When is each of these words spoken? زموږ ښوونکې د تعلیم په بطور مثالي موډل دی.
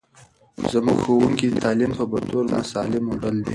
زموږ 0.71 0.97
ښوونکې 1.05 1.47
د 1.51 1.55
تعلیم 1.65 1.91
په 1.99 2.03
بطور 2.11 2.43
مثالي 2.57 2.99
موډل 3.05 3.35
دی. 3.45 3.49